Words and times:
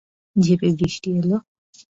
ঝেঁপে 0.35 0.69
বৃষ্টি 0.79 1.09
এলো। 1.19 1.37